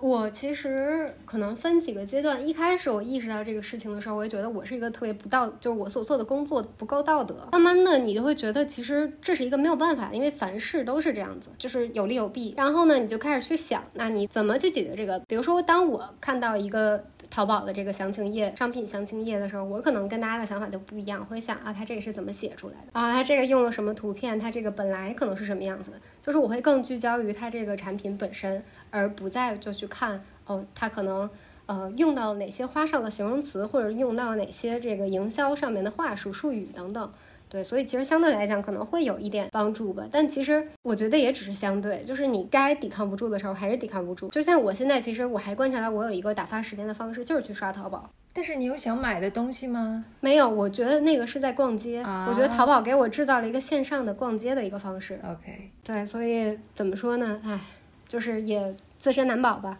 [0.00, 2.46] 我其实可能分几个阶段。
[2.46, 7.48] 一开始我意识到这个事情的时候，我就觉得我是一个特别不道，就是我所做的工作不够道德。
[7.52, 12.54] 慢慢的，你就会觉得其实这是一个没有办法，因为凡事都是这样子，就是有利有弊。
[12.56, 15.18] 然后呢，你就开始去想，那你怎么去解决这个？
[15.20, 17.04] 比如说，当我看到一个。
[17.30, 23.12] 淘宝的这个详情页、商品详情页的时候，我可能跟大家的想法就不一样，会想啊，它这个是怎么写出来的啊？
[23.12, 24.38] 它这个用了什么图片？
[24.38, 25.92] 它这个本来可能是什么样子？
[26.22, 31.28] 就是我会更聚焦于它这个产品本身，而不再就去看哦，它可能
[31.66, 37.12] 呃用到哪些花哨的形容词，或者用到哪些这个营销上面的话术、术语等等。
[37.48, 44.28] 对，所以其实相对来讲可能会有一点帮助吧，但其实我觉得也只是相对，就是你该抵抗不住的时候还是抵抗不住。
[44.28, 48.10] 就像我现在，其实我还观察到我有一个打发时间的方式，就是去刷淘宝。
[48.32, 50.04] 但是你有想买的东西吗？
[50.20, 52.00] 没有，我觉得那个是在逛街。
[52.00, 55.18] 我觉得淘宝给我制造了一个线上的逛街的一个方式。
[55.24, 57.40] OK，对，所以怎么说呢？
[57.44, 57.58] 唉，
[58.06, 59.78] 就是也自身难保吧。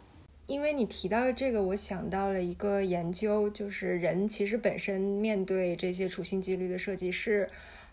[0.49, 7.49] 因为你提到这个，我想到了一个研究，就是人其实本身面对这些处心积虑的设计是。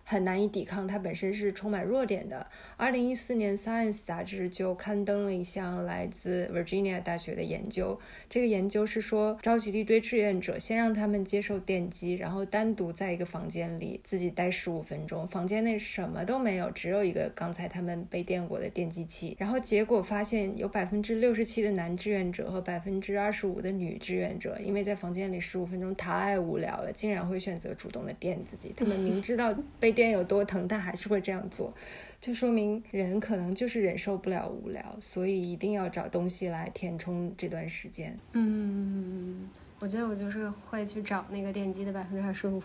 [0.08, 2.46] 很难以抵抗，它本身是充满弱点的。
[2.78, 8.00] 二零一四年，《Science》杂志就刊登了一项来自 Virginia 大学的研究。
[8.30, 19.36] 这个研究是说，召集一堆志愿者，先让他们接受电击，然后单独在一个房间里自己待十五分钟，房间内什么都没有，只有一个刚才他们被电过的电击器。
[19.40, 28.72] 然后结果发现，有百分之六十七的男志愿者和百分之二十五的女志愿者，因为在房间里十五分钟太无聊了，竟然会选择主动的电自己。
[28.78, 29.95] 他们明知道被。
[29.96, 31.74] 电有多疼，但还是会这样做，
[32.22, 38.16] 就说明人可能就是忍受不了无聊，所以一定要找东西来填充这段时间。
[38.34, 42.62] 嗯，我觉得我就是会去找那个电击的百分之二十五。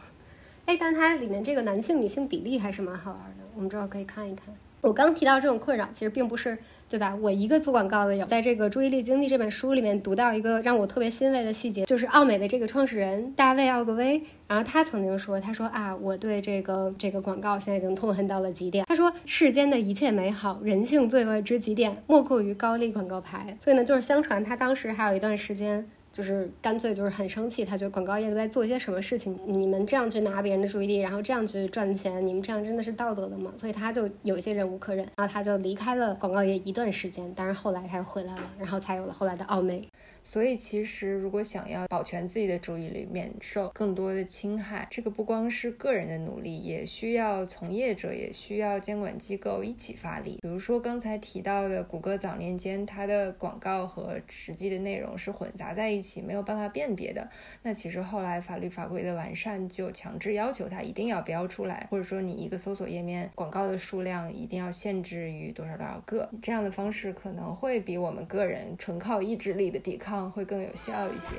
[0.66, 4.53] 哎，但它里面这个男性女性比例还是蛮好玩的，我们之后可以看一看。
[4.81, 6.59] 我刚提到这种困扰，其实并不是。
[6.91, 7.16] 对吧？
[7.22, 18.84] 我一个做广告的有，在这个《注意力经济》这本书里面读到一个让我特别欣慰的细节，就是奥美的这个创始人大卫奥格威，然后他曾经说，他说啊，我对这个这个广告现在已经痛恨到了极点。
[18.88, 23.57] 他说，世间的一切美好，人性罪恶之极点，莫过于高利广告牌。
[23.61, 25.88] 所以呢，就是相传他当时还有一段时间。
[26.12, 33.52] 就是干脆就是很生气，他觉得广告业都在做一些什么事情，你们这样去拿别人的注意力，然后这样去赚钱，你们这样真的是道德的吗？
[33.56, 39.88] 所以他就有一些忍无可忍，然后他就离开了广告业一段时间，但是后来他又回来了，然后才有了后来的奥美。
[40.22, 50.38] 所以，其实如果想要保全自己的注意力，免受更多的侵害，这个不光是个人的努力，也需要从业者，也需要监管机构一起发力。
[50.42, 57.26] 比如说刚才提到的谷歌早年间，它的广告和实际的内容是混杂在一起，没有办法辨别的。
[57.62, 66.28] 那其实后来法律法规的完善，就强制要求它一定要标出来，或者说你一个搜索页面广告的数量一定要限制于多少多少个。
[66.42, 70.09] 这样的方式可能会比我们个人纯靠意志力的抵抗。
[70.32, 71.36] 会更有效一些。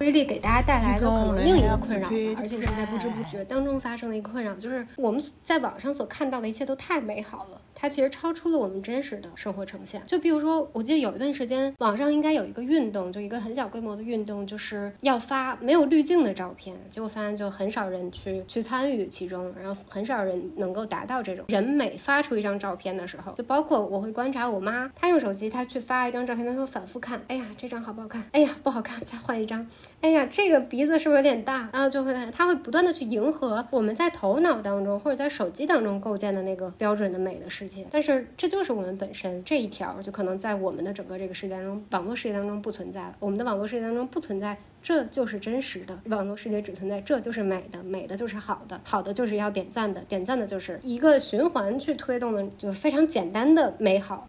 [0.00, 7.60] 威力给大家带来的可能另一个困扰，而且是在不知不觉当中发生的一个困扰，就是我们在网上所看到的一切都太美好了。
[7.80, 10.02] 它其实超出了我们真实的生活呈现。
[10.04, 16.76] 就比如说，我记得有一段时间，网上应该有一个运动，就一个很小规模的运动，就是要发没有滤镜的照片。
[16.90, 28.24] 结果发现就很少人去去参与其中，然后很少人能够达到这种人每发出一张照片的时候，就包括我会观察我妈，她用手机，她去发一张照片，她会反复看，哎呀，这张好不好看？
[28.32, 29.64] 哎呀，不好看，再换一张。
[30.00, 31.68] 哎呀，这个鼻子是不是有点大？
[31.72, 37.67] 然后就会，她会不断的去迎合我们在头脑当中或者在手机当中构建的那个标准的美的世。
[37.90, 43.14] 但是这就是我们本身这一条，就可能在我们的整个这个世界当中，网络世界当中不存在了。
[43.20, 45.98] 我们的网络世界当中不存在，这就是真实的。
[46.06, 54.28] 网络世界只存在，这就是美的，美的就是好的，好的就是要点赞的，点赞的就是一个循环去推动的，就非常简单的美好。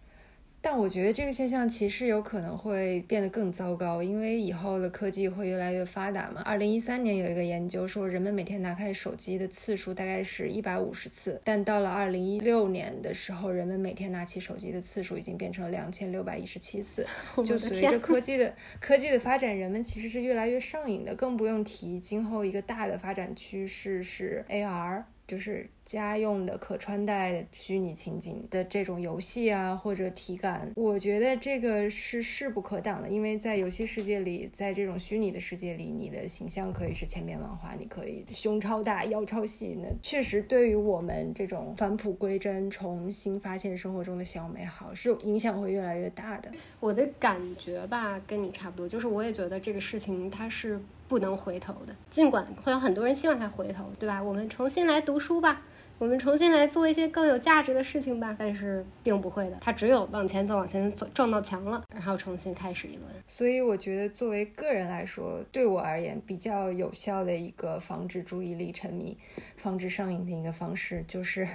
[0.62, 6.42] 但我觉得这个现象其实有可能会变得更糟糕，因为以后的科技会越来越发达嘛。
[6.42, 17.06] 二零一三年有一个研究说，人们每天拿开手机的次数大概是一百五十次，但到了二零一六年的时候，人们每天拿起手机的次数已经变成了两千六百一十七次。
[17.42, 25.04] 就随着科技的科技的发展，人们其实是越来越上瘾的，更不用提今后一个大的发展趋势是 AR。
[25.26, 33.08] 就是家用的可穿戴的虚拟情景的这种游戏啊，或者体感，我觉得这个是势不可挡的。
[33.08, 39.76] 因为在游戏世界里，在这种虚拟的世界里，你的形象可以是千变万化，你可以胸超大、腰超细。
[39.82, 46.48] 那确实对于我们这种返璞归真、重新发现生活中的小美好，是影响会越来越大的。
[46.78, 50.80] 我的感觉吧，跟你差不多，就是我也觉得这个事情它是。
[51.10, 54.22] 不能回头的，尽管会有很多人希望他回头，对吧？
[54.22, 55.60] 我们重新来读书吧，
[56.00, 58.34] 我们重新来做一些更有价值的事情吧。
[58.38, 63.06] 但是并不会的，他只有往前走，往前走，撞到墙了，然后重新开始一轮。
[63.26, 69.14] 所以我觉得，作为个人来说，对我而言比较有效的一个防止注意力沉迷、
[69.58, 71.46] 防止上瘾的一个方式，就是。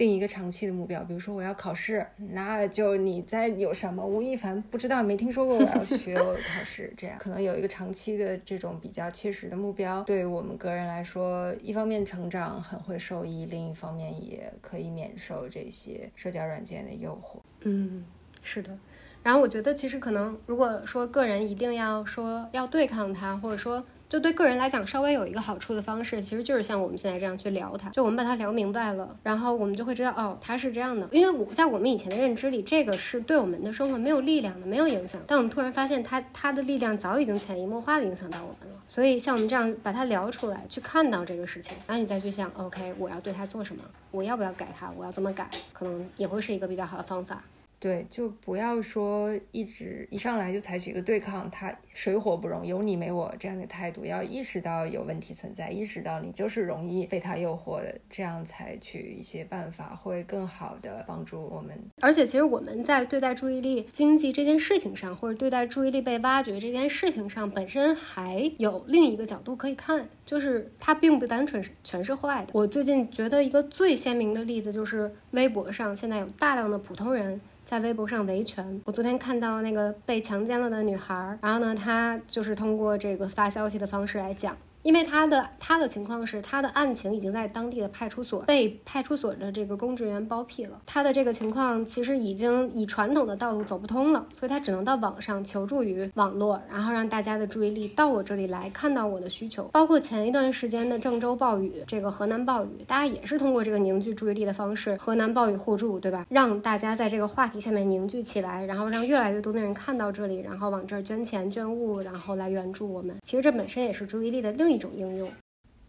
[0.00, 17.38] 定一个长期的目标，比如说我要考试，那就你在有什么吴亦凡不知道没听说过我要学 我的考试，这样可能有一个长期的这种比较切实的目标，对我们个人来说，一方面成长很会受益，另一方面也可以免受这些社交软件的诱惑。
[17.64, 18.02] 嗯，
[18.42, 18.78] 是的。
[19.22, 23.84] 然后我觉得其实可能如果说个人一定要说要对抗它，或者说。
[24.10, 27.88] 就对个人来讲，稍微有一个好处的方式，其实就是像我们现在这样去聊它。
[27.90, 31.08] 就我们把它聊明白了，然后我们就会知道，哦，它是这样的。
[31.12, 35.20] 因为我在我们以前的认知里，这个是对我们的生活没有力量的，没有影响。
[35.28, 38.80] 但我们突然发现，它它的力量早已经潜移默化的影响到我们了。
[38.88, 43.84] 所以像我们这样把它聊出来，去看到这个事情，然后你再去想，OK，我要对它做什么？
[44.10, 44.90] 我要不要改它？
[44.96, 45.48] 我要怎么改？
[45.72, 47.44] 可能也会是一个比较好的方法。
[47.80, 61.74] 对，就不要说一直一上来就采取一个对抗它水火不容、有你没我这样的态度，要意识到有问题存在，意识到你就是容易被它诱惑的，这样采取一些办法会更好的帮助我们。
[62.02, 72.50] 而且，其实我们在对待注意力经济这件事情上，或者对待注意力被挖掘这件事情上，本身还有另一个角度可以看，就是它并不单纯是全是坏的。
[72.52, 77.40] 我最近觉得一个最鲜明的例子就是微博上现在有大量的普通人。
[77.70, 78.80] 在微博上维权。
[78.84, 90.80] 我昨天看到那个被强奸了的女孩，然后呢，她就是通过这个发消息的方式来讲，因为他的他的情况是，他的案情已经在当地的派出所被派出所的这个公职员包庇了。
[90.86, 99.64] 他的这个情况其实已经以传统的道路走不通了，所以他只能到网上求助于网络，然后让大家的注意力到我这里来看到我的需求。
[99.64, 106.26] 包括前一段时间的郑州暴雨，这个河南暴雨，大家也是通过这个凝聚注意力的方式，河南暴雨互助，对吧？
[106.30, 113.16] 让大家在这个话题下面凝聚起来，然后让越来越多的人看到这里，然后往这儿捐钱捐物，然后来援助我们。
[113.22, 115.30] 其实这本身也是注意力的另一种应用。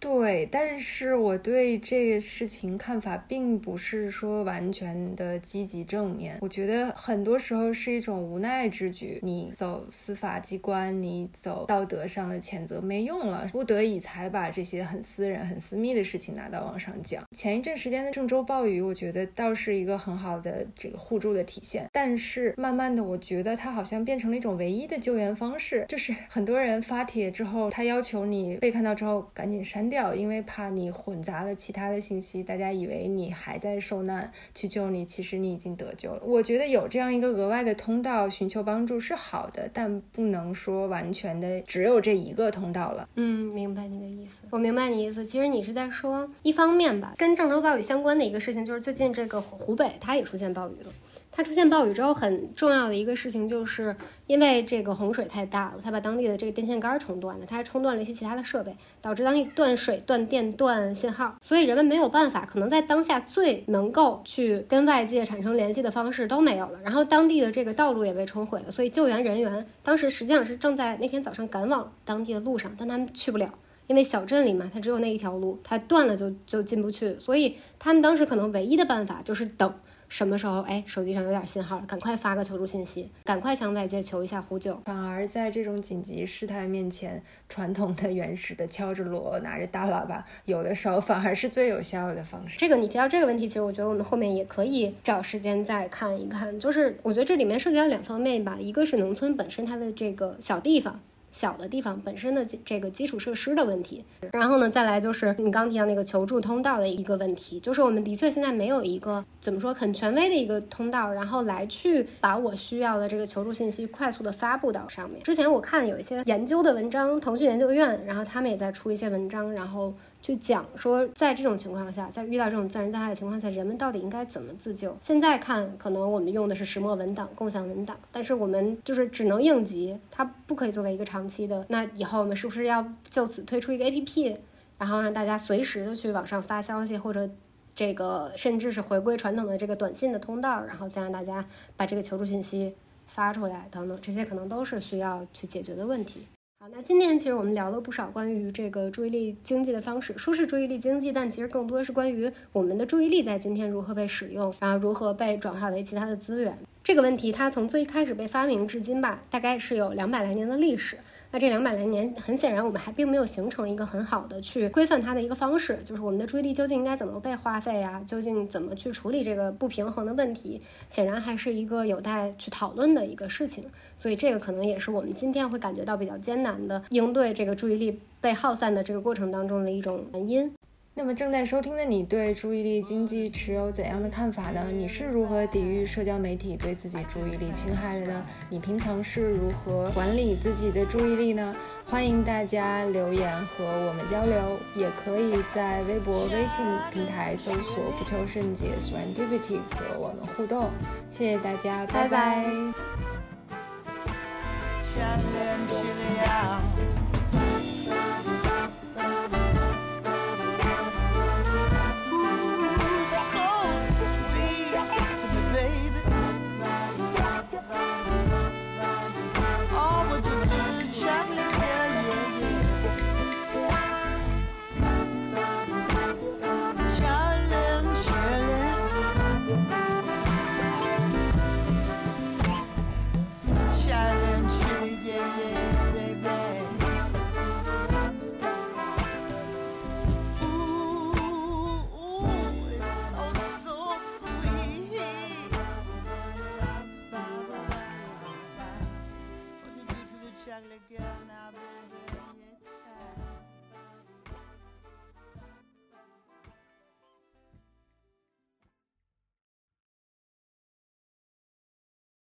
[0.01, 6.39] 对，但是我对这个事情看法并不是说完全的积极正面。
[6.41, 9.19] 我觉得很多时候是一种无奈之举。
[9.21, 17.23] 你走司法机关，你走道德上的谴责没用了，不得已才把这些很私人、很私密的事情拿到网上讲。
[17.37, 21.87] 前一阵时间的郑州暴雨，我觉得倒是一个很好的这个互助的体现。
[21.93, 29.90] 但是慢慢的，我觉得它好像变成了一种唯一的救援方式，就是很多人发帖之后，他要求你被看到之后赶紧删。
[29.91, 36.21] 掉，因为怕你混杂了其他的信息，大家以为你还在受难，去救你，其实你已经得救了。
[36.25, 43.07] 我觉得有这样一个额外的通道寻求帮助是好的，但不能说完全的只有这一个通道了。
[43.15, 45.23] 嗯，明白你的意思，我明白你意思。
[45.25, 50.91] 其实你是在说，一方面吧，跟郑州暴雨相关的一个事情，就是最近这个湖北它也出现暴雨了。
[51.33, 53.95] 它出现暴雨之后，很重要的一个事情，就是
[54.27, 66.79] 因为这个洪水太大了，它把当地的这个电线杆冲断了，它还冲断了一些其他的设备，导致当地断水、断电、断信号，所以人们没有办法，可能在当下最能够去跟外界产生联系的方式都没有了。
[66.83, 73.53] 然后当地的这个道路也被冲毁了，所以救援人员当时实际上是正在那天早上赶往当地的路上，但他们去不了，
[73.87, 79.73] 因为小镇里嘛，它只有那一条路，它断了就就进不去，所以他们当时可能唯一的办法就是等。
[80.11, 84.77] 什么时候哎，手机上有点信号，赶快发个求助信息，赶快向外界求一下呼救。
[84.83, 92.59] 反而在这种紧急事态面前，传统的、原始的敲着锣、拿着大喇叭，有的时候反而是最有效的方式。
[92.59, 96.59] 这个你提到这个问题，其实我觉得我们后面也可以找时间再看一看。
[96.59, 100.99] 就是我觉得这里面涉及到两方面吧，一个是农村本身它的这个小地方。
[101.31, 115.23] 小的地方本身的这个基础设施的问题，然后呢，再来就是你刚提到那个求助通道的一个问题，就是我们的确现在没有一个怎么说很权威的一个通道，然后来去把我需要的这个求助信息快速的发布到上面。
[115.23, 119.93] 之前我看有一些研究的文章，腾讯研究院，然后他们也在出一些文章，然后。
[120.21, 124.95] 去讲说，在这种情况下，在遇到这种自然灾害的情况下，人们到底应该怎么自救？
[125.01, 131.65] 现在看，可能我们用的是石墨文档、共享文档，但是我们就是只能应急，它不可以作为一个长期的。
[131.69, 134.37] 那以后我们是不是要就此推出一个 APP，
[134.77, 137.27] 然后让大家随时的去网上发消息，或者
[137.73, 141.43] 这个甚至是回归传统的这个短信的通道，然后再让大家
[141.75, 142.75] 把这个求助信息
[143.07, 146.27] 发出来等等，这些可能都是需要去解决的问题。
[146.61, 156.55] 好，那今天其实我们聊了不少关于这个注意力经济的方式，说是注意力经济，但其实更多是关于我们的注意力在今天如何被使用，然后如何被转化为其他的资源。
[156.83, 160.99] 这个问题它从最开始被发明至今吧，大概是有两百来年的历史。
[161.33, 168.03] 那这两百来年，很显然我们还并没有形成一个很好的去规范它的一个方式，就是我们的注意力究竟应该怎么被花费啊？
[168.05, 170.61] 究竟怎么去处理这个不平衡的问题？
[170.89, 173.63] 显然还是一个有待去讨论的一个事情。
[173.95, 180.51] 所以这个可能也是我们今天会感觉到比较艰难的应对这个注意力被耗散的这个过程当中的一种原因。
[180.93, 184.67] 那么正在收听的你对注意力经济持有怎样的看法呢？
[184.71, 188.25] 你是如何抵御社交媒体对自己注意力侵害的呢？
[188.49, 191.55] 你平常是如何管理自己的注意力呢？
[191.85, 200.69] 欢迎大家留言和我们交流，也可以在微博、微信平台搜索“不求甚解 Serendipity” 和我们互动。
[201.09, 202.45] 谢谢大家，拜拜。